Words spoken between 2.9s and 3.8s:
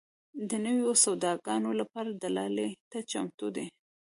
ته چمتو دي.